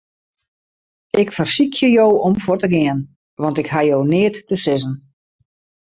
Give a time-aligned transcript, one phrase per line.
[1.23, 2.99] Ik fersykje jo om fuort te gean,
[3.41, 4.95] want ik haw jo neat te sizzen.